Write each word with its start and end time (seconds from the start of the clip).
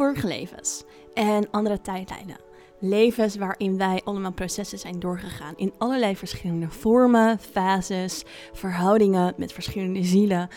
vorige 0.00 0.26
levens 0.26 0.84
en 1.14 1.50
andere 1.50 1.80
tijdlijnen. 1.80 2.36
Levens 2.78 3.36
waarin 3.36 3.78
wij 3.78 4.00
allemaal 4.04 4.32
processen 4.32 4.78
zijn 4.78 5.00
doorgegaan 5.00 5.54
in 5.56 5.72
allerlei 5.78 6.16
verschillende 6.16 6.70
vormen, 6.70 7.38
fases, 7.38 8.24
verhoudingen 8.52 9.34
met 9.36 9.52
verschillende 9.52 10.02
zielen. 10.02 10.48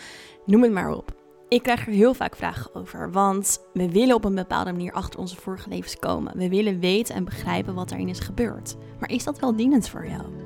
Noem 0.46 0.62
het 0.62 0.72
maar 0.72 0.90
op. 0.90 1.12
Ik 1.48 1.62
krijg 1.62 1.86
er 1.86 1.92
heel 1.92 2.14
vaak 2.14 2.36
vragen 2.36 2.74
over, 2.74 3.12
want 3.12 3.58
we 3.72 3.90
willen 3.90 4.14
op 4.14 4.24
een 4.24 4.34
bepaalde 4.34 4.72
manier 4.72 4.92
achter 4.92 5.20
onze 5.20 5.36
vorige 5.36 5.68
levens 5.68 5.96
komen. 5.96 6.36
We 6.36 6.48
willen 6.48 6.80
weten 6.80 7.14
en 7.14 7.24
begrijpen 7.24 7.74
wat 7.74 7.90
erin 7.90 8.08
is 8.08 8.20
gebeurd. 8.20 8.76
Maar 9.00 9.10
is 9.10 9.24
dat 9.24 9.38
wel 9.38 9.56
dienend 9.56 9.88
voor 9.88 10.06
jou? 10.06 10.43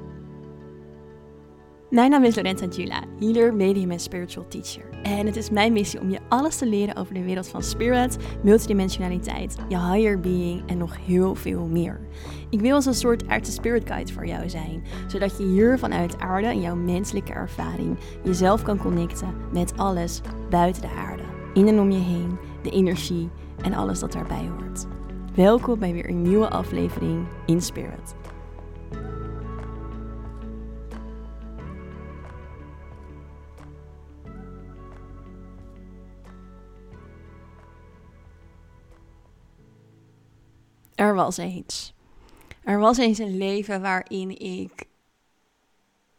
Mijn 1.90 2.10
naam 2.10 2.24
is 2.24 2.36
Lorenta 2.36 2.66
Gila, 2.70 3.02
healer, 3.18 3.54
medium 3.54 3.90
en 3.90 4.00
spiritual 4.00 4.48
teacher. 4.48 4.84
En 5.02 5.26
het 5.26 5.36
is 5.36 5.50
mijn 5.50 5.72
missie 5.72 6.00
om 6.00 6.10
je 6.10 6.18
alles 6.28 6.56
te 6.56 6.66
leren 6.66 6.96
over 6.96 7.14
de 7.14 7.22
wereld 7.22 7.48
van 7.48 7.62
spirit, 7.62 8.16
multidimensionaliteit, 8.42 9.56
je 9.68 9.78
higher 9.78 10.20
being 10.20 10.62
en 10.66 10.78
nog 10.78 10.96
heel 11.06 11.34
veel 11.34 11.66
meer. 11.66 12.00
Ik 12.50 12.60
wil 12.60 12.74
als 12.74 12.86
een 12.86 12.94
soort 12.94 13.28
aardse 13.28 13.52
spirit 13.52 13.86
guide 13.86 14.12
voor 14.12 14.26
jou 14.26 14.48
zijn, 14.48 14.84
zodat 15.06 15.38
je 15.38 15.44
hier 15.44 15.78
vanuit 15.78 16.18
aarde 16.18 16.46
en 16.46 16.60
jouw 16.60 16.76
menselijke 16.76 17.32
ervaring 17.32 17.98
jezelf 18.24 18.62
kan 18.62 18.78
connecten 18.78 19.34
met 19.52 19.76
alles 19.76 20.20
buiten 20.50 20.82
de 20.82 20.88
aarde. 20.88 21.24
In 21.54 21.68
en 21.68 21.80
om 21.80 21.90
je 21.90 22.00
heen, 22.00 22.38
de 22.62 22.70
energie 22.70 23.28
en 23.62 23.74
alles 23.74 24.00
dat 24.00 24.12
daarbij 24.12 24.48
hoort. 24.56 24.86
Welkom 25.34 25.78
bij 25.78 25.92
weer 25.92 26.08
een 26.08 26.22
nieuwe 26.22 26.48
aflevering 26.48 27.26
in 27.46 27.62
Spirit. 27.62 28.14
Was 41.18 41.36
eens. 41.36 41.94
Er 42.64 42.78
was 42.78 42.98
eens 42.98 43.18
een 43.18 43.36
leven 43.36 43.80
waarin 43.80 44.38
ik 44.38 44.84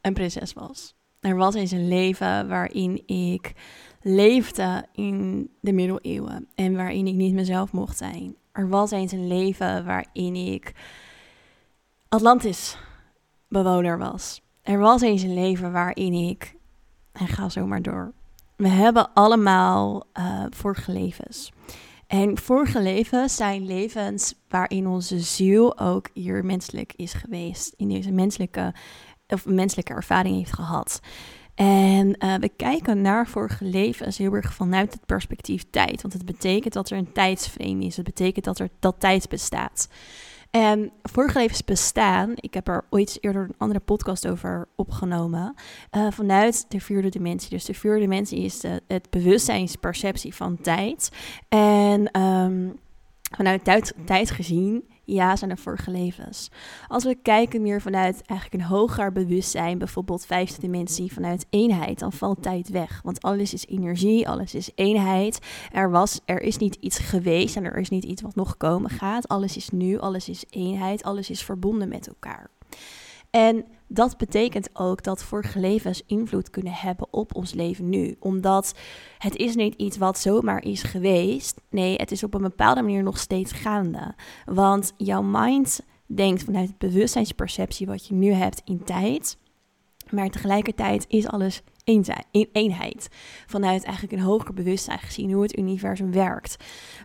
een 0.02 0.14
prinses 0.14 0.54
was. 0.54 0.96
Er 1.20 1.36
was 1.36 1.56
eens 1.56 1.72
een 1.72 1.88
leven 1.88 2.48
waarin 2.48 3.08
ik 3.08 3.54
leefde 4.02 4.86
in 4.94 5.50
de 5.60 5.74
middeleeuwen 5.74 6.48
en 6.56 6.76
waarin 6.76 7.08
ik 7.08 7.16
niet 7.16 7.34
mezelf 7.34 7.72
mocht 7.72 7.98
zijn. 7.98 8.36
Er 8.52 8.70
was 8.70 8.92
eens 8.92 9.12
een 9.12 9.28
leven 9.28 9.86
waarin 9.86 10.36
ik 10.36 10.74
Atlantis 12.10 12.78
bewoner 13.48 13.98
was. 13.98 14.42
Er 14.62 14.80
was 14.80 15.02
eens 15.02 15.22
een 15.22 15.34
leven 15.34 15.72
waarin 15.72 16.14
ik, 16.14 16.56
en 17.12 17.28
ga 17.28 17.50
zo 17.50 17.66
maar 17.66 17.82
door. 17.82 18.14
We 18.56 18.68
hebben 18.68 19.14
allemaal 19.14 20.04
uh, 20.14 20.46
vorige 20.50 20.92
levens. 20.92 21.52
En 22.10 22.38
vorige 22.38 22.82
levens 22.82 23.36
zijn 23.36 23.66
levens 23.66 24.34
waarin 24.48 24.88
onze 24.88 25.20
ziel 25.20 25.80
ook 25.80 26.10
hier 26.14 26.46
menselijk 26.46 26.94
is 26.96 27.14
geweest. 27.14 27.74
In 27.78 27.90
deze 27.90 28.12
menselijke, 28.12 28.74
of 29.28 29.46
menselijke 29.46 29.94
ervaring 29.94 30.36
heeft 30.36 30.54
gehad. 30.54 31.02
En 31.56 32.16
uh, 32.20 32.36
we 32.36 32.50
kijken 32.56 33.02
naar 33.02 33.28
vorige 33.28 33.66
levens 33.66 34.18
heel 34.18 34.34
erg 34.34 34.54
vanuit 34.54 34.94
het 34.94 35.06
perspectief 35.06 35.66
tijd. 35.70 36.02
Want 36.02 36.14
het 36.14 36.26
betekent 36.26 36.74
dat 36.74 36.90
er 36.90 36.98
een 36.98 37.12
tijdsframe 37.12 37.86
is. 37.86 37.96
Het 37.96 38.06
betekent 38.06 38.46
dat 38.46 38.60
er 38.60 38.70
dat 38.80 38.96
tijd 39.00 39.30
bestaat. 39.30 39.90
Levens 41.34 41.64
bestaan, 41.64 42.34
ik 42.36 42.54
heb 42.54 42.68
er 42.68 42.86
ooit 42.90 43.18
eerder 43.22 43.44
een 43.44 43.56
andere 43.58 43.80
podcast 43.80 44.28
over 44.28 44.68
opgenomen, 44.76 45.56
uh, 45.98 46.08
vanuit 46.12 46.66
de 46.70 46.80
vierde 46.80 47.10
dimensie. 47.10 47.50
Dus 47.50 47.66
de 47.66 47.74
vierde 47.74 48.00
dimensie 48.00 48.44
is 48.44 48.60
de, 48.60 48.82
het 48.88 49.10
bewustzijnsperceptie 49.10 50.36
van 50.36 50.62
tijd. 50.62 51.12
En 51.50 52.22
um, 52.22 52.80
vanuit 53.36 53.94
tijd 54.06 54.32
gezien 54.32 54.84
ja 55.14 55.36
zijn 55.36 55.52
er 55.52 55.58
vorige 55.58 55.92
levens. 55.92 56.52
Als 56.88 57.04
we 57.04 57.16
kijken 57.16 57.62
meer 57.62 57.82
vanuit 57.82 58.22
eigenlijk 58.26 58.64
een 58.64 58.70
hoger 58.70 59.12
bewustzijn, 59.12 59.78
bijvoorbeeld 59.78 60.26
vijfde 60.26 60.62
dimensie, 60.62 61.14
vanuit 61.14 61.46
eenheid, 61.50 62.00
dan 62.00 62.12
valt 62.12 62.42
tijd 62.42 62.70
weg. 62.70 63.00
Want 63.04 63.22
alles 63.22 63.54
is 63.54 63.66
energie, 63.68 64.28
alles 64.28 64.56
is 64.56 64.72
eenheid. 64.76 65.40
Er, 65.72 65.92
was, 65.92 66.20
er 66.26 66.42
is 66.42 66.58
niet 66.58 66.76
iets 66.76 67.00
geweest 67.00 67.56
en 67.56 67.66
er 67.66 67.78
is 67.78 67.90
niet 67.90 68.04
iets 68.04 68.22
wat 68.22 68.36
nog 68.36 68.58
komen 68.58 68.90
gaat. 68.90 69.28
Alles 69.28 69.58
is 69.58 69.70
nu, 69.70 70.00
alles 70.00 70.30
is 70.30 70.46
eenheid, 70.50 71.04
alles 71.04 71.30
is 71.30 71.44
verbonden 71.44 71.90
met 71.90 72.08
elkaar. 72.08 72.50
En 73.30 73.66
dat 73.88 74.18
betekent 74.18 74.70
ook 74.74 75.04
dat 75.04 75.24
vorige 75.24 75.60
levens 75.60 76.04
invloed 76.06 76.50
kunnen 76.50 76.74
hebben 76.74 77.08
op 77.14 77.36
ons 77.36 77.54
leven 77.54 77.90
nu. 77.90 78.16
Omdat 78.20 78.74
het 79.18 79.36
is 79.36 79.56
niet 79.56 79.76
iets 79.76 79.98
wat 79.98 80.20
zomaar 80.20 80.64
is 80.64 80.84
geweest. 80.84 81.62
Nee, 81.70 81.96
het 81.96 82.12
is 82.12 82.24
op 82.24 82.34
een 82.34 82.42
bepaalde 82.42 82.82
manier 82.82 83.04
nog 83.04 83.18
steeds 83.18 83.52
gaande. 83.52 84.16
Want 84.46 84.94
jouw 84.98 85.22
mind 85.22 85.82
denkt 86.06 86.44
vanuit 86.44 86.68
het 86.68 86.78
bewustzijnsperceptie 86.78 87.88
wat 87.88 88.08
je 88.08 88.14
nu 88.14 88.32
hebt 88.32 88.62
in 88.66 88.84
tijd. 88.84 89.38
Maar 90.10 90.30
tegelijkertijd 90.30 91.06
is 91.08 91.28
alles 91.28 91.62
in 92.32 92.50
eenheid. 92.52 93.08
Vanuit 93.48 93.84
eigenlijk 93.84 94.14
een 94.14 94.28
hoger 94.28 94.54
bewustzijn 94.54 95.00
gezien 95.00 95.32
hoe 95.32 95.44
het 95.44 95.58
universum 95.58 96.12
werkt. 96.12 96.56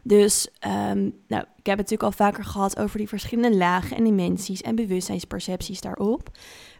Dus 0.02 0.48
um, 0.66 1.12
nou, 1.28 1.44
ik 1.56 1.66
heb 1.66 1.78
het 1.78 1.90
natuurlijk 1.90 2.02
al 2.02 2.12
vaker 2.12 2.44
gehad 2.44 2.78
over 2.78 2.98
die 2.98 3.08
verschillende 3.08 3.56
lagen 3.56 3.96
en 3.96 4.04
dimensies 4.04 4.62
en 4.62 4.74
bewustzijnspercepties 4.74 5.80
daarop. 5.80 6.30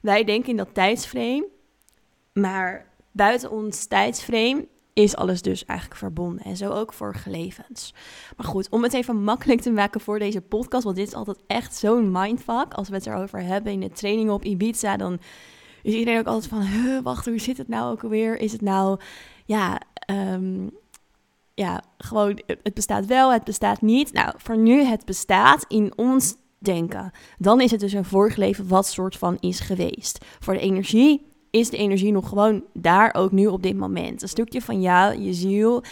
Wij 0.03 0.25
denken 0.25 0.50
in 0.50 0.56
dat 0.56 0.75
tijdsframe, 0.75 1.48
maar 2.32 2.87
buiten 3.12 3.50
ons 3.50 3.87
tijdsframe 3.87 4.66
is 4.94 5.16
alles 5.16 5.42
dus 5.42 5.65
eigenlijk 5.65 5.98
verbonden. 5.98 6.44
En 6.44 6.56
zo 6.56 6.71
ook 6.71 6.92
voor 6.92 7.15
levens. 7.26 7.94
Maar 8.36 8.47
goed, 8.47 8.69
om 8.69 8.82
het 8.82 8.92
even 8.92 9.22
makkelijk 9.22 9.60
te 9.60 9.71
maken 9.71 10.00
voor 10.00 10.19
deze 10.19 10.41
podcast, 10.41 10.84
want 10.84 10.97
dit 10.97 11.06
is 11.06 11.15
altijd 11.15 11.38
echt 11.47 11.76
zo'n 11.76 12.10
mindfuck. 12.12 12.75
Als 12.75 12.88
we 12.88 12.94
het 12.94 13.06
erover 13.06 13.42
hebben 13.42 13.72
in 13.72 13.81
de 13.81 13.91
training 13.91 14.31
op 14.31 14.44
Ibiza, 14.44 14.97
dan 14.97 15.19
is 15.84 15.95
iedereen 15.95 16.21
ook 16.21 16.27
altijd 16.27 16.47
van, 16.47 17.03
wacht, 17.03 17.27
hoe 17.27 17.39
zit 17.39 17.59
het 17.59 17.69
nou 17.69 17.93
ook 17.93 18.03
alweer? 18.03 18.39
Is 18.39 18.53
het 18.53 18.61
nou, 18.61 19.00
ja, 19.45 19.81
um, 20.11 20.71
ja, 21.55 21.83
gewoon, 21.99 22.41
het 22.47 22.75
bestaat 22.75 23.06
wel, 23.06 23.33
het 23.33 23.45
bestaat 23.45 23.81
niet. 23.81 24.12
Nou, 24.12 24.34
voor 24.37 24.56
nu, 24.56 24.83
het 24.83 25.05
bestaat 25.05 25.65
in 25.69 25.93
ons 25.97 26.34
denken. 26.59 27.11
Dan 27.39 27.61
is 27.61 27.71
het 27.71 27.81
dus 27.81 27.93
een 27.93 28.05
vorige 28.05 28.41
leven 28.41 28.69
wat 28.69 28.87
soort 28.87 29.17
van 29.17 29.37
is 29.41 29.61
geweest. 29.61 30.25
Voor 30.39 30.55
de 30.55 30.61
energie 30.61 31.27
is 31.50 31.71
de 31.71 31.77
energie 31.77 32.12
nog 32.12 32.28
gewoon 32.28 32.65
daar 32.72 33.15
ook 33.15 33.33
nu 33.33 33.47
op 33.47 33.62
dit 33.62 33.77
moment. 33.77 34.22
Een 34.22 34.28
stukje 34.28 34.62
van 34.62 34.81
jou, 34.81 35.19
je 35.19 35.33
ziel, 35.33 35.83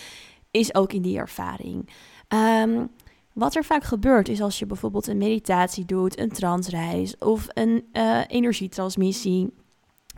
is 0.51 0.75
ook 0.75 0.93
in 0.93 1.03
die 1.03 1.19
ervaring. 1.19 1.91
Um, 2.29 2.91
wat 3.33 3.55
er 3.55 3.65
vaak 3.65 3.85
gebeurt 3.85 4.29
is 4.29 4.41
als 4.41 4.59
je 4.59 4.67
bijvoorbeeld 4.67 5.07
een 5.07 5.19
meditatie 5.19 5.85
doet, 5.85 6.19
een 6.19 6.33
transreis 6.33 7.19
of 7.19 7.47
een 7.49 7.85
uh, 7.93 8.21
energietransmissie, 8.27 9.53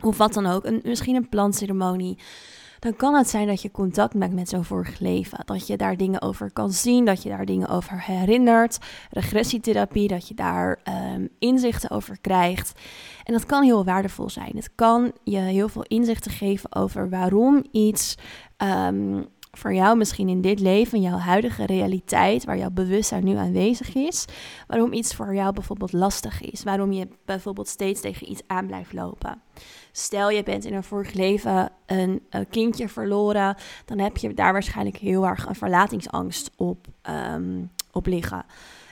of 0.01 0.17
wat 0.17 0.33
dan 0.33 0.45
ook, 0.45 0.65
een, 0.65 0.81
misschien 0.83 1.15
een 1.15 1.29
plantceremonie, 1.29 2.17
dan 2.79 2.95
kan 2.95 3.13
het 3.13 3.29
zijn 3.29 3.47
dat 3.47 3.61
je 3.61 3.71
contact 3.71 4.13
maakt 4.13 4.33
met 4.33 4.49
zo'n 4.49 4.63
vorig 4.63 4.99
leven. 4.99 5.39
Dat 5.45 5.67
je 5.67 5.77
daar 5.77 5.97
dingen 5.97 6.21
over 6.21 6.51
kan 6.51 6.71
zien, 6.71 7.05
dat 7.05 7.23
je 7.23 7.29
daar 7.29 7.45
dingen 7.45 7.69
over 7.69 8.03
herinnert. 8.03 8.77
Regressietherapie, 9.09 10.07
dat 10.07 10.27
je 10.27 10.33
daar 10.33 10.79
um, 11.13 11.29
inzichten 11.39 11.89
over 11.89 12.17
krijgt. 12.21 12.79
En 13.23 13.33
dat 13.33 13.45
kan 13.45 13.63
heel 13.63 13.85
waardevol 13.85 14.29
zijn. 14.29 14.51
Het 14.55 14.69
kan 14.75 15.11
je 15.23 15.37
heel 15.37 15.69
veel 15.69 15.83
inzichten 15.83 16.31
geven 16.31 16.75
over 16.75 17.09
waarom 17.09 17.63
iets 17.71 18.15
um, 18.57 19.25
voor 19.57 19.73
jou 19.73 19.97
misschien 19.97 20.29
in 20.29 20.41
dit 20.41 20.59
leven, 20.59 21.01
jouw 21.01 21.17
huidige 21.17 21.65
realiteit, 21.65 22.45
waar 22.45 22.57
jouw 22.57 22.69
bewustzijn 22.69 23.23
nu 23.23 23.35
aanwezig 23.35 23.95
is, 23.95 24.25
waarom 24.67 24.93
iets 24.93 25.15
voor 25.15 25.35
jou 25.35 25.53
bijvoorbeeld 25.53 25.93
lastig 25.93 26.41
is, 26.41 26.63
waarom 26.63 26.91
je 26.91 27.07
bijvoorbeeld 27.25 27.67
steeds 27.67 28.01
tegen 28.01 28.31
iets 28.31 28.41
aan 28.47 28.67
blijft 28.67 28.93
lopen. 28.93 29.41
Stel 29.91 30.29
je 30.29 30.43
bent 30.43 30.65
in 30.65 30.73
een 30.73 30.83
vorig 30.83 31.13
leven 31.13 31.71
een, 31.85 32.21
een 32.29 32.49
kindje 32.49 32.87
verloren, 32.87 33.55
dan 33.85 33.99
heb 33.99 34.17
je 34.17 34.33
daar 34.33 34.53
waarschijnlijk 34.53 34.97
heel 34.97 35.27
erg 35.27 35.45
een 35.47 35.55
verlatingsangst 35.55 36.51
op, 36.57 36.87
um, 37.33 37.71
op 37.91 38.05
liggen. 38.05 38.45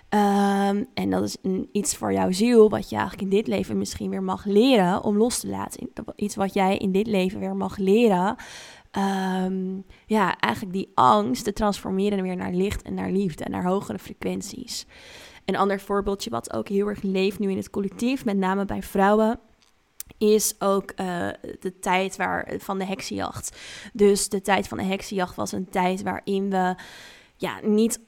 Um, 0.09 0.87
en 0.93 1.09
dat 1.09 1.23
is 1.23 1.37
een, 1.41 1.69
iets 1.71 1.95
voor 1.95 2.13
jouw 2.13 2.31
ziel, 2.31 2.69
wat 2.69 2.89
je 2.89 2.95
eigenlijk 2.95 3.23
in 3.23 3.37
dit 3.37 3.47
leven 3.47 3.77
misschien 3.77 4.09
weer 4.09 4.23
mag 4.23 4.45
leren 4.45 5.03
om 5.03 5.17
los 5.17 5.39
te 5.39 5.47
laten. 5.47 5.89
Iets 6.15 6.35
wat 6.35 6.53
jij 6.53 6.77
in 6.77 6.91
dit 6.91 7.07
leven 7.07 7.39
weer 7.39 7.55
mag 7.55 7.77
leren 7.77 8.35
um, 8.97 9.85
ja, 10.05 10.39
eigenlijk 10.39 10.73
die 10.73 10.91
angst 10.93 11.43
te 11.43 11.53
transformeren 11.53 12.21
weer 12.21 12.35
naar 12.35 12.53
licht 12.53 12.81
en 12.81 12.93
naar 12.93 13.11
liefde 13.11 13.43
en 13.43 13.51
naar 13.51 13.65
hogere 13.65 13.99
frequenties. 13.99 14.85
Een 15.45 15.55
ander 15.55 15.79
voorbeeldje 15.79 16.29
wat 16.29 16.53
ook 16.53 16.67
heel 16.67 16.87
erg 16.87 17.01
leeft 17.01 17.39
nu 17.39 17.51
in 17.51 17.57
het 17.57 17.69
collectief, 17.69 18.25
met 18.25 18.37
name 18.37 18.65
bij 18.65 18.83
vrouwen, 18.83 19.39
is 20.17 20.55
ook 20.59 20.91
uh, 20.91 21.27
de 21.59 21.79
tijd 21.79 22.15
waar, 22.15 22.53
van 22.57 22.77
de 22.77 22.85
heksenjacht. 22.85 23.57
Dus 23.93 24.29
de 24.29 24.41
tijd 24.41 24.67
van 24.67 24.77
de 24.77 24.83
heksenjacht 24.83 25.35
was 25.35 25.51
een 25.51 25.69
tijd 25.69 26.01
waarin 26.01 26.49
we 26.49 26.75
ja, 27.35 27.59
niet 27.63 27.99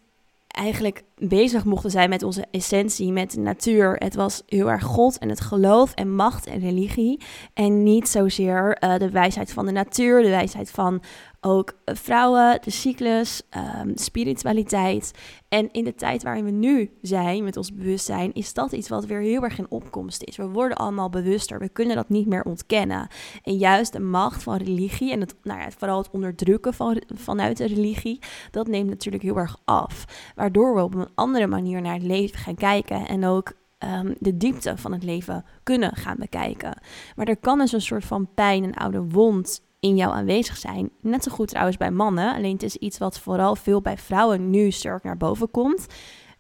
eigenlijk 0.55 1.03
bezig 1.15 1.65
mochten 1.65 1.91
zijn 1.91 2.09
met 2.09 2.23
onze 2.23 2.45
essentie, 2.51 3.11
met 3.11 3.31
de 3.31 3.39
natuur. 3.39 3.95
Het 3.95 4.15
was 4.15 4.43
heel 4.47 4.71
erg 4.71 4.83
God 4.83 5.17
en 5.17 5.29
het 5.29 5.41
geloof 5.41 5.93
en 5.93 6.15
macht 6.15 6.45
en 6.45 6.59
religie. 6.59 7.21
En 7.53 7.83
niet 7.83 8.07
zozeer 8.09 8.77
uh, 8.83 8.97
de 8.97 9.09
wijsheid 9.09 9.53
van 9.53 9.65
de 9.65 9.71
natuur, 9.71 10.21
de 10.21 10.29
wijsheid 10.29 10.71
van 10.71 11.01
ook 11.45 11.73
eh, 11.83 11.95
vrouwen, 11.95 12.59
de 12.61 12.71
cyclus, 12.71 13.41
um, 13.81 13.91
spiritualiteit. 13.95 15.11
En 15.49 15.71
in 15.71 15.83
de 15.83 15.95
tijd 15.95 16.23
waarin 16.23 16.45
we 16.45 16.51
nu 16.51 16.91
zijn 17.01 17.43
met 17.43 17.57
ons 17.57 17.73
bewustzijn, 17.73 18.33
is 18.33 18.53
dat 18.53 18.71
iets 18.71 18.89
wat 18.89 19.05
weer 19.05 19.19
heel 19.19 19.43
erg 19.43 19.57
in 19.57 19.69
opkomst 19.69 20.23
is. 20.23 20.35
We 20.35 20.47
worden 20.47 20.77
allemaal 20.77 21.09
bewuster, 21.09 21.59
we 21.59 21.69
kunnen 21.69 21.95
dat 21.95 22.09
niet 22.09 22.27
meer 22.27 22.43
ontkennen. 22.43 23.07
En 23.43 23.57
juist 23.57 23.93
de 23.93 23.99
macht 23.99 24.43
van 24.43 24.57
religie 24.57 25.11
en 25.11 25.19
het, 25.19 25.35
nou 25.43 25.59
ja, 25.59 25.71
vooral 25.71 25.97
het 25.97 26.11
onderdrukken 26.11 26.73
van, 26.73 27.01
vanuit 27.15 27.57
de 27.57 27.67
religie, 27.67 28.19
dat 28.51 28.67
neemt 28.67 28.89
natuurlijk 28.89 29.23
heel 29.23 29.37
erg 29.37 29.57
af. 29.65 30.05
Waardoor 30.35 30.75
we 30.75 30.83
op 30.83 30.95
een 30.95 31.09
andere 31.15 31.47
manier 31.47 31.81
naar 31.81 31.93
het 31.93 32.03
leven 32.03 32.39
gaan 32.39 32.55
kijken 32.55 33.07
en 33.07 33.25
ook 33.25 33.53
Ehm, 33.85 34.13
de 34.19 34.37
diepte 34.37 34.77
van 34.77 34.91
het 34.91 35.03
leven 35.03 35.45
kunnen 35.63 35.95
gaan 35.95 36.15
bekijken. 36.19 36.77
Maar 37.15 37.27
er 37.27 37.37
kan 37.37 37.57
dus 37.57 37.71
een 37.71 37.81
soort 37.81 38.05
van 38.05 38.27
pijn, 38.33 38.63
een 38.63 38.75
oude 38.75 39.03
wond 39.03 39.61
in 39.85 39.95
jou 39.95 40.13
aanwezig 40.13 40.57
zijn. 40.57 40.89
Net 41.01 41.23
zo 41.23 41.31
goed 41.31 41.47
trouwens 41.47 41.77
bij 41.77 41.91
mannen. 41.91 42.35
Alleen 42.35 42.53
het 42.53 42.63
is 42.63 42.75
iets 42.75 42.97
wat 42.97 43.19
vooral 43.19 43.55
veel 43.55 43.81
bij 43.81 43.97
vrouwen 43.97 44.49
nu 44.49 44.71
sterk 44.71 45.03
naar 45.03 45.17
boven 45.17 45.51
komt. 45.51 45.85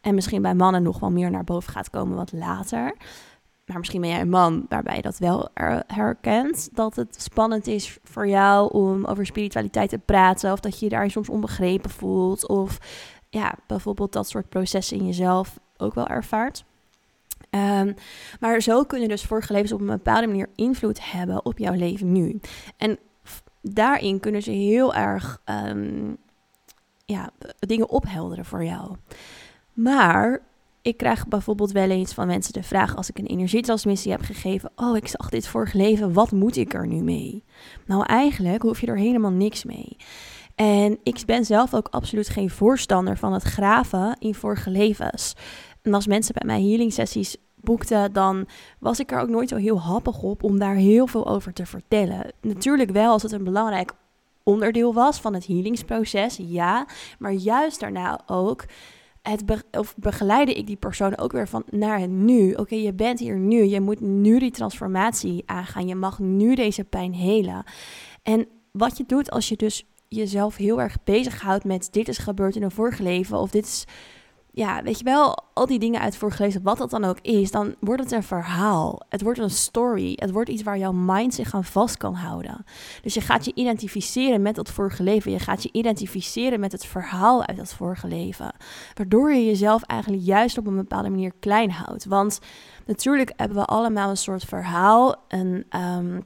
En 0.01 0.15
misschien 0.15 0.41
bij 0.41 0.55
mannen 0.55 0.83
nog 0.83 0.99
wel 0.99 1.11
meer 1.11 1.31
naar 1.31 1.43
boven 1.43 1.71
gaat 1.71 1.89
komen 1.89 2.15
wat 2.15 2.31
later. 2.31 2.95
Maar 3.65 3.77
misschien 3.77 4.01
ben 4.01 4.09
jij 4.09 4.21
een 4.21 4.29
man 4.29 4.65
waarbij 4.69 4.95
je 4.95 5.01
dat 5.01 5.17
wel 5.17 5.49
herkent. 5.87 6.69
Dat 6.73 6.95
het 6.95 7.21
spannend 7.21 7.67
is 7.67 7.97
voor 8.03 8.27
jou 8.27 8.73
om 8.73 9.05
over 9.05 9.25
spiritualiteit 9.25 9.89
te 9.89 9.97
praten. 9.97 10.51
Of 10.51 10.59
dat 10.59 10.79
je 10.79 10.85
je 10.85 10.91
daar 10.91 11.09
soms 11.09 11.29
onbegrepen 11.29 11.89
voelt. 11.89 12.47
Of 12.47 12.77
ja, 13.29 13.55
bijvoorbeeld 13.67 14.13
dat 14.13 14.29
soort 14.29 14.49
processen 14.49 14.97
in 14.97 15.05
jezelf 15.05 15.59
ook 15.77 15.93
wel 15.93 16.07
ervaart. 16.07 16.65
Um, 17.49 17.95
maar 18.39 18.61
zo 18.61 18.83
kunnen 18.83 19.09
dus 19.09 19.23
vorige 19.23 19.53
levens 19.53 19.71
op 19.71 19.79
een 19.79 19.85
bepaalde 19.85 20.27
manier 20.27 20.49
invloed 20.55 21.11
hebben 21.11 21.45
op 21.45 21.57
jouw 21.57 21.73
leven 21.73 22.11
nu. 22.11 22.39
En 22.77 22.99
daarin 23.73 24.19
kunnen 24.19 24.41
ze 24.41 24.51
heel 24.51 24.93
erg 24.93 25.41
um, 25.65 26.17
ja, 27.05 27.29
dingen 27.59 27.89
ophelderen 27.89 28.45
voor 28.45 28.63
jou. 28.63 28.95
Maar 29.73 30.41
ik 30.81 30.97
krijg 30.97 31.27
bijvoorbeeld 31.27 31.71
wel 31.71 31.89
eens 31.89 32.13
van 32.13 32.27
mensen 32.27 32.53
de 32.53 32.63
vraag 32.63 32.95
als 32.95 33.09
ik 33.09 33.17
een 33.17 33.25
energietransmissie 33.25 34.11
heb 34.11 34.21
gegeven: 34.21 34.71
Oh, 34.75 34.97
ik 34.97 35.07
zag 35.07 35.29
dit 35.29 35.47
vorige 35.47 35.77
leven, 35.77 36.13
wat 36.13 36.31
moet 36.31 36.55
ik 36.55 36.73
er 36.73 36.87
nu 36.87 37.01
mee? 37.03 37.43
Nou, 37.85 38.03
eigenlijk 38.05 38.61
hoef 38.61 38.81
je 38.81 38.87
er 38.87 38.97
helemaal 38.97 39.31
niks 39.31 39.63
mee. 39.63 39.97
En 40.55 40.97
ik 41.03 41.23
ben 41.25 41.45
zelf 41.45 41.73
ook 41.73 41.87
absoluut 41.87 42.29
geen 42.29 42.49
voorstander 42.49 43.17
van 43.17 43.33
het 43.33 43.43
graven 43.43 44.15
in 44.19 44.35
vorige 44.35 44.69
levens. 44.69 45.33
En 45.81 45.93
als 45.93 46.07
mensen 46.07 46.33
bij 46.33 46.47
mij 46.47 46.61
healing 46.61 46.93
sessies 46.93 47.37
boekte, 47.65 48.09
dan 48.11 48.47
was 48.79 48.99
ik 48.99 49.11
er 49.11 49.19
ook 49.19 49.29
nooit 49.29 49.49
zo 49.49 49.55
heel 49.55 49.79
happig 49.79 50.21
op 50.21 50.43
om 50.43 50.59
daar 50.59 50.75
heel 50.75 51.07
veel 51.07 51.27
over 51.27 51.53
te 51.53 51.65
vertellen. 51.65 52.31
Natuurlijk 52.41 52.91
wel 52.91 53.11
als 53.11 53.23
het 53.23 53.31
een 53.31 53.43
belangrijk 53.43 53.93
onderdeel 54.43 54.93
was 54.93 55.19
van 55.19 55.33
het 55.33 55.45
healingsproces, 55.45 56.39
ja. 56.41 56.87
Maar 57.19 57.33
juist 57.33 57.79
daarna 57.79 58.19
ook 58.25 58.65
het 59.21 59.65
of 59.71 59.95
begeleide 59.97 60.53
ik 60.53 60.67
die 60.67 60.75
persoon 60.75 61.17
ook 61.17 61.31
weer 61.31 61.47
van 61.47 61.63
naar 61.69 61.99
het 61.99 62.09
nu. 62.09 62.53
Oké, 62.53 62.75
je 62.75 62.93
bent 62.93 63.19
hier 63.19 63.37
nu. 63.37 63.63
Je 63.63 63.81
moet 63.81 63.99
nu 63.99 64.39
die 64.39 64.51
transformatie 64.51 65.43
aangaan. 65.45 65.87
Je 65.87 65.95
mag 65.95 66.19
nu 66.19 66.55
deze 66.55 66.83
pijn 66.83 67.13
helen. 67.13 67.63
En 68.23 68.47
wat 68.71 68.97
je 68.97 69.03
doet 69.07 69.31
als 69.31 69.49
je 69.49 69.55
dus 69.55 69.85
jezelf 70.07 70.55
heel 70.55 70.81
erg 70.81 70.97
bezighoudt 71.03 71.63
met 71.63 71.87
dit 71.91 72.07
is 72.07 72.17
gebeurd 72.17 72.55
in 72.55 72.63
een 72.63 72.71
vorige 72.71 73.03
leven 73.03 73.39
of 73.39 73.49
dit 73.49 73.65
is 73.65 73.85
ja, 74.55 74.83
weet 74.83 74.97
je 74.97 75.03
wel, 75.03 75.37
al 75.53 75.65
die 75.65 75.79
dingen 75.79 76.01
uit 76.01 76.17
voorgelezen, 76.17 76.63
wat 76.63 76.77
dat 76.77 76.89
dan 76.89 77.03
ook 77.03 77.19
is, 77.21 77.51
dan 77.51 77.75
wordt 77.79 78.03
het 78.03 78.11
een 78.11 78.23
verhaal. 78.23 79.01
Het 79.09 79.21
wordt 79.21 79.39
een 79.39 79.49
story. 79.49 80.13
Het 80.15 80.31
wordt 80.31 80.49
iets 80.49 80.63
waar 80.63 80.77
jouw 80.77 80.91
mind 80.91 81.33
zich 81.33 81.53
aan 81.53 81.63
vast 81.63 81.97
kan 81.97 82.13
houden. 82.13 82.63
Dus 83.01 83.13
je 83.13 83.21
gaat 83.21 83.45
je 83.45 83.51
identificeren 83.55 84.41
met 84.41 84.55
dat 84.55 84.69
vorige 84.69 85.03
leven. 85.03 85.31
Je 85.31 85.39
gaat 85.39 85.63
je 85.63 85.69
identificeren 85.71 86.59
met 86.59 86.71
het 86.71 86.85
verhaal 86.85 87.45
uit 87.45 87.57
dat 87.57 87.73
vorige 87.73 88.07
leven. 88.07 88.55
Waardoor 88.93 89.33
je 89.33 89.45
jezelf 89.45 89.83
eigenlijk 89.83 90.23
juist 90.23 90.57
op 90.57 90.67
een 90.67 90.75
bepaalde 90.75 91.09
manier 91.09 91.31
klein 91.39 91.71
houdt. 91.71 92.05
Want 92.05 92.39
natuurlijk 92.85 93.33
hebben 93.35 93.57
we 93.57 93.65
allemaal 93.65 94.09
een 94.09 94.17
soort 94.17 94.43
verhaal, 94.43 95.15
een... 95.27 95.65
Um, 95.75 96.25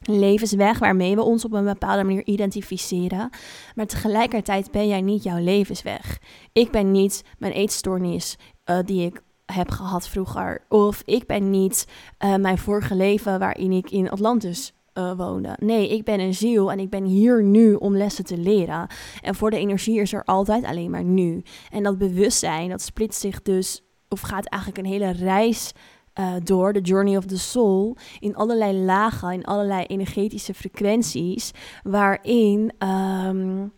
levensweg 0.00 0.78
waarmee 0.78 1.14
we 1.14 1.22
ons 1.22 1.44
op 1.44 1.52
een 1.52 1.64
bepaalde 1.64 2.04
manier 2.04 2.26
identificeren. 2.26 3.30
Maar 3.74 3.86
tegelijkertijd 3.86 4.70
ben 4.70 4.88
jij 4.88 5.00
niet 5.00 5.22
jouw 5.22 5.38
levensweg. 5.38 6.18
Ik 6.52 6.70
ben 6.70 6.90
niet 6.90 7.24
mijn 7.38 7.52
eetstoornis 7.52 8.36
uh, 8.70 8.78
die 8.84 9.06
ik 9.06 9.22
heb 9.52 9.70
gehad 9.70 10.08
vroeger. 10.08 10.64
Of 10.68 11.02
ik 11.04 11.26
ben 11.26 11.50
niet 11.50 11.86
uh, 12.24 12.34
mijn 12.36 12.58
vorige 12.58 12.94
leven 12.94 13.38
waarin 13.38 13.72
ik 13.72 13.90
in 13.90 14.10
Atlantis 14.10 14.72
uh, 14.94 15.12
woonde. 15.16 15.56
Nee, 15.60 15.88
ik 15.88 16.04
ben 16.04 16.20
een 16.20 16.34
ziel 16.34 16.72
en 16.72 16.78
ik 16.78 16.90
ben 16.90 17.04
hier 17.04 17.44
nu 17.44 17.74
om 17.74 17.96
lessen 17.96 18.24
te 18.24 18.38
leren. 18.38 18.86
En 19.20 19.34
voor 19.34 19.50
de 19.50 19.58
energie 19.58 20.00
is 20.00 20.12
er 20.12 20.24
altijd 20.24 20.64
alleen 20.64 20.90
maar 20.90 21.04
nu. 21.04 21.42
En 21.70 21.82
dat 21.82 21.98
bewustzijn, 21.98 22.68
dat 22.68 22.82
splitst 22.82 23.20
zich 23.20 23.42
dus, 23.42 23.82
of 24.08 24.20
gaat 24.20 24.46
eigenlijk 24.46 24.82
een 24.82 24.92
hele 24.92 25.10
reis 25.10 25.72
uh, 26.20 26.32
door, 26.42 26.72
de 26.72 26.80
Journey 26.80 27.16
of 27.16 27.24
the 27.24 27.38
Soul, 27.38 27.96
in 28.20 28.36
allerlei 28.36 28.84
lagen, 28.84 29.32
in 29.32 29.44
allerlei 29.44 29.84
energetische 29.84 30.54
frequenties, 30.54 31.52
waarin 31.82 32.72
um, 32.78 33.72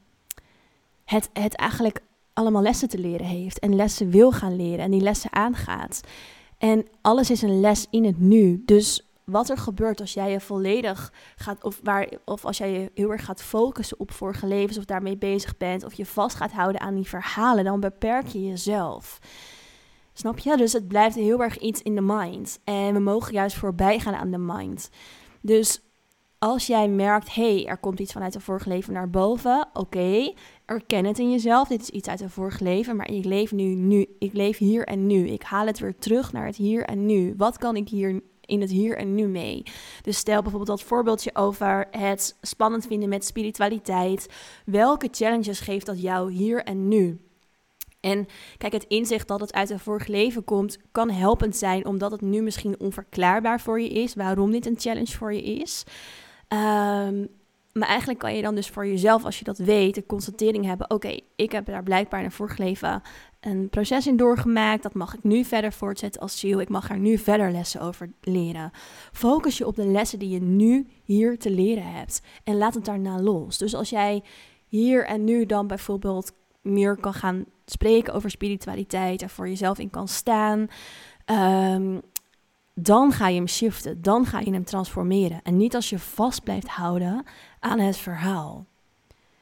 het, 1.05 1.31
het 1.33 1.55
eigenlijk 1.55 2.01
allemaal 2.33 2.63
lessen 2.63 2.89
te 2.89 2.99
leren 2.99 3.27
heeft 3.27 3.59
en 3.59 3.77
lessen 3.77 4.11
wil 4.11 4.33
gaan 4.33 4.57
leren 4.57 4.85
en 4.85 4.91
die 4.91 5.01
lessen 5.01 5.33
aangaat. 5.33 6.01
En 6.59 6.87
alles 7.01 7.31
is 7.31 7.43
een 7.43 7.61
les 7.61 7.87
in 7.91 8.05
het 8.05 8.21
nu. 8.21 8.63
Dus 8.65 9.11
wat 9.25 9.49
er 9.49 9.59
gebeurt 9.59 10.01
als 10.01 10.15
jij 10.15 10.31
je 10.31 10.41
volledig 10.41 11.13
gaat, 11.37 11.65
of, 11.65 11.81
waar, 11.83 12.09
of 12.25 12.45
als 12.45 12.59
jij 12.59 12.73
je 12.73 12.91
heel 12.95 13.11
erg 13.11 13.25
gaat 13.25 13.43
focussen 13.43 14.01
op 14.01 14.11
vorige 14.11 14.47
levens 14.47 14.79
of 14.79 14.85
daarmee 14.85 15.17
bezig 15.17 15.57
bent, 15.57 15.85
of 15.85 15.93
je 15.93 16.07
vast 16.07 16.37
gaat 16.37 16.53
houden 16.53 16.81
aan 16.81 16.95
die 16.95 17.09
verhalen, 17.09 17.65
dan 17.65 17.81
beperk 17.81 18.27
je 18.27 18.47
jezelf. 18.47 19.19
Snap 20.13 20.39
je? 20.39 20.57
Dus 20.57 20.73
het 20.73 20.89
blijft 20.89 21.17
heel 21.17 21.43
erg 21.43 21.59
iets 21.59 21.83
in 21.83 21.95
de 21.95 22.01
mind. 22.01 22.61
En 22.65 22.95
we 22.95 23.01
mogen 23.01 23.33
juist 23.33 23.57
voorbij 23.57 23.99
gaan 23.99 24.15
aan 24.15 24.31
de 24.31 24.39
mind. 24.39 24.91
Dus 25.41 25.83
als 26.39 26.67
jij 26.67 26.89
merkt, 26.89 27.35
hey, 27.35 27.67
er 27.67 27.79
komt 27.79 28.01
iets 28.01 28.13
vanuit 28.13 28.33
de 28.33 28.41
vorige 28.41 28.69
leven 28.69 28.93
naar 28.93 29.11
boven, 29.11 29.69
oké, 29.73 30.33
erken 30.65 31.05
het 31.05 31.19
in 31.19 31.31
jezelf. 31.31 31.69
Dit 31.69 31.81
is 31.81 31.91
iets 31.91 32.09
uit 32.09 32.21
een 32.21 32.31
vorige 32.31 32.65
leven, 32.65 32.97
maar 32.97 33.11
ik 33.11 33.25
leef 33.25 33.53
nu, 33.53 33.65
nu. 33.65 34.07
Ik 34.19 34.33
leef 34.33 34.59
hier 34.59 34.85
en 34.85 35.07
nu. 35.07 35.29
Ik 35.29 35.43
haal 35.43 35.67
het 35.67 35.79
weer 35.79 35.99
terug 35.99 36.33
naar 36.33 36.47
het 36.47 36.57
hier 36.57 36.85
en 36.85 37.07
nu. 37.07 37.35
Wat 37.37 37.59
kan 37.59 37.77
ik 37.77 37.89
hier 37.89 38.23
in 38.41 38.61
het 38.61 38.71
hier 38.71 38.97
en 38.97 39.15
nu 39.15 39.27
mee? 39.27 39.63
Dus 40.03 40.17
stel 40.17 40.43
bijvoorbeeld 40.43 40.79
dat 40.79 40.89
voorbeeldje 40.89 41.35
over 41.35 41.87
het 41.91 42.37
spannend 42.41 42.87
vinden 42.87 43.09
met 43.09 43.25
spiritualiteit. 43.25 44.29
Welke 44.65 45.09
challenges 45.11 45.61
geeft 45.61 45.87
dat 45.87 46.01
jou 46.03 46.33
hier 46.33 46.65
en 46.65 46.89
nu? 46.89 47.21
En 48.01 48.27
kijk, 48.59 48.73
het 48.73 48.85
inzicht 48.85 49.29
dat 49.29 49.41
het 49.41 49.53
uit 49.53 49.71
een 49.71 49.79
vorig 49.79 50.07
leven 50.07 50.45
komt, 50.45 50.79
kan 50.93 51.11
helpend 51.11 51.57
zijn, 51.57 51.87
omdat 51.87 52.11
het 52.11 52.21
nu 52.21 52.43
misschien 52.43 52.81
onverklaarbaar 52.81 53.61
voor 53.61 53.81
je 53.81 53.89
is, 53.89 54.15
waarom 54.15 54.51
dit 54.51 54.67
een 54.67 54.79
challenge 54.79 55.17
voor 55.17 55.35
je 55.35 55.43
is. 55.43 55.85
Um, 56.49 57.29
maar 57.73 57.89
eigenlijk 57.89 58.19
kan 58.19 58.37
je 58.37 58.43
dan 58.43 58.55
dus 58.55 58.69
voor 58.69 58.87
jezelf, 58.87 59.25
als 59.25 59.39
je 59.39 59.45
dat 59.45 59.59
weet, 59.59 59.97
een 59.97 60.07
constatering 60.07 60.65
hebben: 60.65 60.91
oké, 60.91 61.21
ik 61.37 61.53
heb 61.53 61.67
daar 61.67 61.83
blijkbaar 61.83 62.19
in 62.21 62.25
een 62.25 62.33
vorig 62.33 62.59
leven 62.59 63.03
een 63.41 63.69
proces 63.69 64.07
in 64.07 64.17
doorgemaakt. 64.17 64.83
Dat 64.83 64.95
mag 64.95 65.15
ik 65.15 65.23
nu 65.23 65.45
verder 65.45 65.73
voortzetten 65.73 66.21
als 66.21 66.39
ziel. 66.39 66.61
Ik 66.61 66.69
mag 66.69 66.91
er 66.91 66.99
nu 66.99 67.19
verder 67.19 67.53
lessen 67.53 67.81
over 67.81 68.13
leren. 68.21 68.71
Focus 69.13 69.59
je 69.59 69.67
op 69.67 69.77
de 69.77 69.87
lessen 69.87 70.19
die 70.19 70.29
je 70.29 70.41
nu 70.41 70.87
hier 71.05 71.39
te 71.39 71.51
leren 71.51 71.93
hebt. 71.93 72.23
En 72.45 72.57
laat 72.57 72.75
het 72.75 72.85
daarna 72.85 73.21
los. 73.21 73.59
Dus 73.59 73.75
als 73.75 73.91
jij 73.91 74.23
hier 74.67 75.07
en 75.07 75.25
nu 75.25 75.47
dan 75.47 75.67
bijvoorbeeld 75.67 76.33
meer 76.63 76.97
kan 76.97 77.15
gaan 77.15 77.45
spreken 77.71 78.15
over 78.15 78.31
spiritualiteit, 78.31 79.23
er 79.23 79.29
voor 79.29 79.49
jezelf 79.49 79.79
in 79.79 79.91
kan 79.91 80.09
staan, 80.09 80.69
ehm, 81.25 81.99
dan 82.75 83.13
ga 83.13 83.29
je 83.29 83.37
hem 83.37 83.49
shiften, 83.49 84.03
dan 84.03 84.27
ga 84.27 84.41
je 84.41 84.53
hem 84.53 84.65
transformeren. 84.65 85.41
En 85.43 85.57
niet 85.57 85.75
als 85.75 85.91
je 85.91 85.99
vast 85.99 86.43
blijft 86.43 86.69
houden 86.69 87.25
aan 87.61 87.79
het 87.79 87.97
verhaal, 87.97 88.67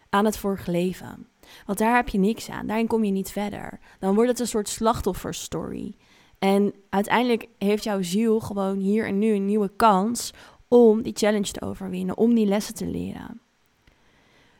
aan 0.09 0.25
het 0.25 0.39
vorige 0.39 0.71
leven. 0.71 1.27
Want 1.67 1.79
daar 1.79 1.97
heb 1.97 2.09
je 2.09 2.19
niks 2.19 2.51
aan, 2.51 2.67
daarin 2.67 2.87
kom 2.87 3.05
je 3.05 3.13
niet 3.13 3.31
verder. 3.31 3.79
Dan 3.99 4.15
wordt 4.15 4.31
het 4.31 4.41
een 4.41 4.47
soort 4.47 4.69
slachtofferstory. 4.69 5.95
En 6.39 6.75
uiteindelijk 6.89 7.49
heeft 7.59 7.85
jouw 7.85 8.03
ziel 8.03 8.41
gewoon 8.41 8.79
hier 8.79 9.07
en 9.07 9.19
nu 9.19 9.33
een 9.33 9.47
nieuwe 9.47 9.71
kans 9.77 10.33
om 10.69 11.03
die 11.03 11.17
challenge 11.17 11.51
te 11.51 11.61
overwinnen, 11.61 12.17
om 12.17 12.35
die 12.35 12.47
lessen 12.47 12.75
te 12.75 12.87
leren. 12.87 13.41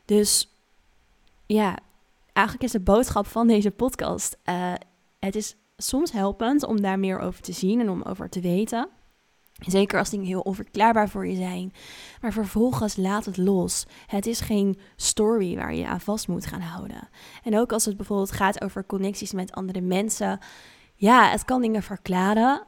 Dus 0.05 0.49
ja, 1.45 1.77
eigenlijk 2.39 2.63
is 2.63 2.71
de 2.71 2.91
boodschap 2.91 3.27
van 3.27 3.47
deze 3.47 3.71
podcast: 3.71 4.37
uh, 4.45 4.73
het 5.19 5.35
is 5.35 5.55
soms 5.77 6.11
helpend 6.11 6.63
om 6.63 6.81
daar 6.81 6.99
meer 6.99 7.19
over 7.19 7.41
te 7.41 7.51
zien 7.51 7.79
en 7.79 7.89
om 7.89 8.01
over 8.01 8.29
te 8.29 8.41
weten. 8.41 8.89
Zeker 9.59 9.99
als 9.99 10.09
dingen 10.09 10.25
heel 10.25 10.41
onverklaarbaar 10.41 11.09
voor 11.09 11.27
je 11.27 11.35
zijn. 11.35 11.73
Maar 12.21 12.33
vervolgens 12.33 12.95
laat 12.95 13.25
het 13.25 13.37
los. 13.37 13.85
Het 14.07 14.25
is 14.25 14.39
geen 14.39 14.79
story 14.95 15.55
waar 15.55 15.73
je 15.73 15.87
aan 15.87 16.01
vast 16.01 16.27
moet 16.27 16.45
gaan 16.45 16.61
houden. 16.61 17.09
En 17.43 17.57
ook 17.57 17.71
als 17.71 17.85
het 17.85 17.97
bijvoorbeeld 17.97 18.31
gaat 18.31 18.63
over 18.63 18.85
connecties 18.85 19.33
met 19.33 19.51
andere 19.51 19.81
mensen. 19.81 20.39
Ja, 20.95 21.29
het 21.29 21.45
kan 21.45 21.61
dingen 21.61 21.83
verklaren. 21.83 22.63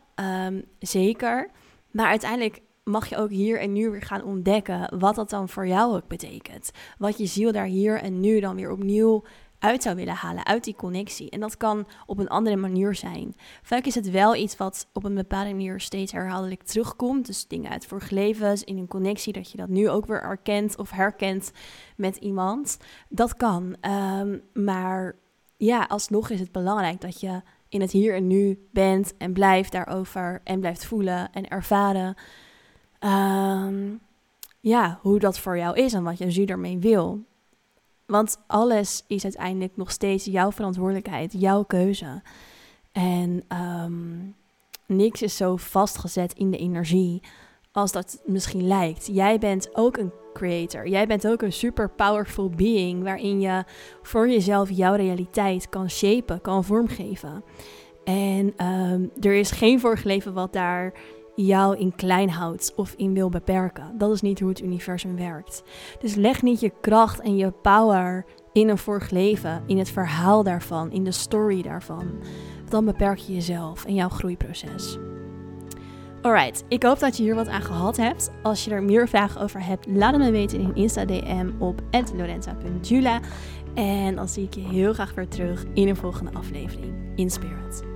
Um, 0.45 0.63
zeker. 0.79 1.49
Maar 1.91 2.07
uiteindelijk 2.07 2.61
mag 2.83 3.07
je 3.07 3.17
ook 3.17 3.29
hier 3.29 3.59
en 3.59 3.73
nu 3.73 3.89
weer 3.89 4.01
gaan 4.01 4.23
ontdekken 4.23 4.99
wat 4.99 5.15
dat 5.15 5.29
dan 5.29 5.49
voor 5.49 5.67
jou 5.67 5.95
ook 5.95 6.07
betekent. 6.07 6.71
Wat 6.97 7.17
je 7.17 7.25
ziel 7.25 7.51
daar 7.51 7.65
hier 7.65 8.01
en 8.01 8.19
nu 8.19 8.39
dan 8.39 8.55
weer 8.55 8.71
opnieuw 8.71 9.23
uit 9.61 9.83
zou 9.83 9.95
willen 9.95 10.13
halen, 10.13 10.45
uit 10.45 10.63
die 10.63 10.75
connectie. 10.75 11.29
En 11.29 11.39
dat 11.39 11.57
kan 11.57 11.87
op 12.05 12.17
een 12.17 12.27
andere 12.27 12.55
manier 12.55 12.95
zijn. 12.95 13.35
Vaak 13.61 13.85
is 13.85 13.95
het 13.95 14.09
wel 14.09 14.35
iets 14.35 14.57
wat 14.57 14.87
op 14.93 15.03
een 15.03 15.15
bepaalde 15.15 15.49
manier 15.49 15.79
steeds 15.79 16.11
herhaaldelijk 16.11 16.63
terugkomt. 16.63 17.25
Dus 17.25 17.47
dingen 17.47 17.71
uit 17.71 17.85
vorige 17.85 18.13
levens, 18.13 18.63
in 18.63 18.77
een 18.77 18.87
connectie, 18.87 19.33
dat 19.33 19.51
je 19.51 19.57
dat 19.57 19.69
nu 19.69 19.89
ook 19.89 20.05
weer 20.05 20.21
erkent 20.21 20.77
of 20.77 20.91
herkent 20.91 21.51
met 21.95 22.15
iemand. 22.15 22.77
Dat 23.09 23.35
kan. 23.35 23.75
Ehm, 23.81 24.37
maar 24.53 25.15
ja, 25.57 25.85
alsnog 25.87 26.29
is 26.29 26.39
het 26.39 26.51
belangrijk 26.51 27.01
dat 27.01 27.19
je 27.19 27.41
in 27.69 27.81
het 27.81 27.91
hier 27.91 28.15
en 28.15 28.27
nu 28.27 28.67
bent 28.71 29.17
en 29.17 29.33
blijft 29.33 29.71
daarover 29.71 30.41
en 30.43 30.59
blijft 30.59 30.85
voelen 30.85 31.31
en 31.33 31.47
ervaren. 31.47 32.15
Ehm, 32.99 33.89
ja, 34.59 34.99
hoe 35.01 35.19
dat 35.19 35.39
voor 35.39 35.57
jou 35.57 35.77
is 35.77 35.93
en 35.93 36.03
wat 36.03 36.17
je 36.17 36.31
ziel 36.31 36.47
ermee 36.47 36.77
wil. 36.77 37.29
Want 38.05 38.37
alles 38.47 39.03
is 39.07 39.23
uiteindelijk 39.23 39.77
nog 39.77 39.91
steeds 39.91 40.25
jouw 40.25 40.51
verantwoordelijkheid, 40.51 41.33
jouw 41.37 41.63
keuze. 41.63 42.21
En 42.91 43.43
um, 43.83 44.35
niks 44.85 45.21
is 45.21 45.35
zo 45.35 45.55
vastgezet 45.55 46.33
in 46.33 46.51
de 46.51 46.57
energie 46.57 47.21
als 47.71 47.91
dat 47.91 48.21
misschien 48.25 48.67
lijkt. 48.67 49.07
Jij 49.11 49.39
bent 49.39 49.69
ook 49.73 49.97
een 49.97 50.11
creator. 50.33 50.87
Jij 50.87 51.07
bent 51.07 51.27
ook 51.27 51.41
een 51.41 51.53
super 51.53 51.89
powerful 51.89 52.49
being 52.49 53.03
waarin 53.03 53.41
je 53.41 53.63
voor 54.01 54.29
jezelf 54.29 54.69
jouw 54.69 54.95
realiteit 54.95 55.69
kan 55.69 55.89
shapen, 55.89 56.41
kan 56.41 56.63
vormgeven. 56.63 57.43
En 58.03 58.65
um, 58.67 59.11
er 59.19 59.33
is 59.33 59.51
geen 59.51 59.79
vorige 59.79 60.07
leven 60.07 60.33
wat 60.33 60.53
daar 60.53 60.93
jou 61.35 61.77
in 61.77 61.95
klein 61.95 62.29
houdt 62.29 62.73
of 62.75 62.93
in 62.97 63.13
wil 63.13 63.29
beperken. 63.29 63.97
Dat 63.97 64.11
is 64.11 64.21
niet 64.21 64.39
hoe 64.39 64.49
het 64.49 64.61
universum 64.61 65.15
werkt. 65.15 65.63
Dus 65.99 66.15
leg 66.15 66.41
niet 66.41 66.59
je 66.59 66.71
kracht 66.81 67.19
en 67.19 67.35
je 67.35 67.51
power 67.51 68.25
in 68.53 68.69
een 68.69 68.77
vorig 68.77 69.09
leven, 69.09 69.63
in 69.67 69.77
het 69.77 69.89
verhaal 69.89 70.43
daarvan, 70.43 70.91
in 70.91 71.03
de 71.03 71.11
story 71.11 71.61
daarvan. 71.61 72.11
Dan 72.69 72.85
beperk 72.85 73.17
je 73.17 73.33
jezelf 73.33 73.85
en 73.85 73.95
jouw 73.95 74.09
groeiproces. 74.09 74.97
Alright, 76.21 76.63
ik 76.67 76.83
hoop 76.83 76.99
dat 76.99 77.17
je 77.17 77.23
hier 77.23 77.35
wat 77.35 77.47
aan 77.47 77.61
gehad 77.61 77.97
hebt. 77.97 78.31
Als 78.43 78.65
je 78.65 78.71
er 78.71 78.83
meer 78.83 79.07
vragen 79.07 79.41
over 79.41 79.65
hebt, 79.65 79.87
laat 79.87 80.13
het 80.13 80.21
me 80.21 80.31
weten 80.31 80.59
in 80.59 80.75
Insta 80.75 81.05
DM 81.05 81.49
op 81.59 81.81
lorenza.jula. 82.15 83.19
En 83.73 84.15
dan 84.15 84.29
zie 84.29 84.43
ik 84.43 84.53
je 84.53 84.61
heel 84.61 84.93
graag 84.93 85.13
weer 85.13 85.27
terug 85.27 85.65
in 85.73 85.87
een 85.87 85.95
volgende 85.95 86.31
aflevering 86.33 86.93
in 87.15 87.29
Spirit. 87.29 87.90